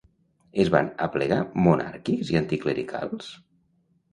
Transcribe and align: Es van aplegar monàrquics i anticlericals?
Es 0.63 0.69
van 0.75 0.87
aplegar 1.07 1.37
monàrquics 1.67 2.33
i 2.35 2.41
anticlericals? 2.41 3.29